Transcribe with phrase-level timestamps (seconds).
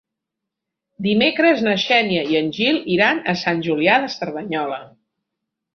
[1.07, 4.83] Dimecres na Xènia i en Gil iran a Sant Julià de Cerdanyola.